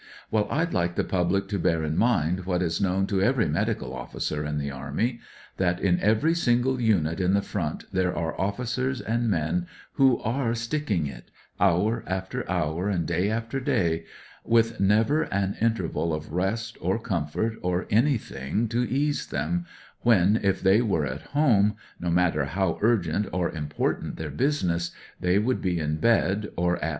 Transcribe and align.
"Well, 0.31 0.47
I'd 0.49 0.73
like 0.73 0.95
the 0.95 1.03
public 1.03 1.47
to 1.49 1.59
bear 1.59 1.83
in 1.83 1.95
mind 1.95 2.45
what 2.47 2.63
is 2.63 2.81
known 2.81 3.05
to 3.05 3.21
every 3.21 3.47
medical 3.47 3.93
officer 3.93 4.43
in 4.43 4.57
the 4.57 4.71
Army, 4.71 5.19
that 5.57 5.79
in 5.79 5.99
every 5.99 6.33
single 6.33 6.81
unit 6.81 7.21
on 7.21 7.35
the 7.35 7.41
front 7.43 7.83
there 7.93 8.09
are 8.17 8.33
officers 8.41 8.99
and 8.99 9.29
men 9.29 9.67
who 9.93 10.17
are' 10.21 10.55
sticking 10.55 11.05
it,' 11.05 11.29
hour 11.59 12.03
after 12.07 12.49
hour, 12.49 12.89
and 12.89 13.05
day 13.05 13.29
after 13.29 13.59
day, 13.59 14.03
with 14.43 14.79
never 14.79 15.25
an 15.31 15.55
interval 15.61 16.15
of 16.15 16.33
rest 16.33 16.79
or 16.81 16.97
comfort, 16.97 17.59
or 17.61 17.85
anything 17.91 18.67
to 18.69 18.81
ease 18.83 19.27
them, 19.27 19.67
when, 20.01 20.39
if 20.41 20.61
they 20.63 20.81
were 20.81 21.05
at 21.05 21.21
home, 21.37 21.75
no 21.99 22.09
matter 22.09 22.45
how 22.45 22.79
urgent 22.81 23.27
or 23.31 23.51
important 23.51 24.15
their 24.15 24.31
busmess, 24.31 24.89
they 25.19 25.37
would 25.37 25.61
be 25.61 25.79
m 25.79 25.97
bed, 25.97 26.17
or 26.17 26.17
at 26.17 26.41
206 26.41 26.57
WHAT 26.57 26.77
EVERY 26.77 26.79
MO. 26.81 26.89